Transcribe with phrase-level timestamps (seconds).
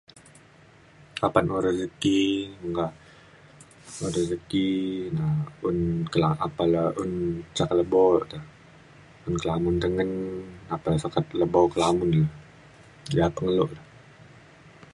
[1.27, 2.17] apan un rezeki
[2.61, 2.87] meka
[4.15, 4.67] rezeki
[5.17, 5.25] na
[5.67, 5.77] un
[6.11, 7.11] kela apan le un
[7.55, 8.37] ca ke lebo te
[9.25, 10.09] un ke lamun tengen
[10.75, 12.23] apan le sukat lebo ke lamun je
[13.17, 13.65] ya pengelo